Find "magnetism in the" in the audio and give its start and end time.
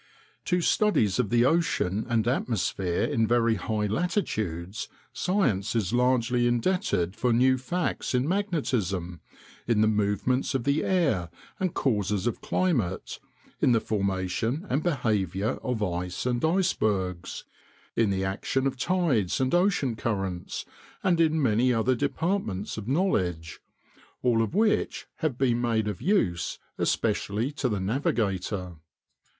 8.27-9.87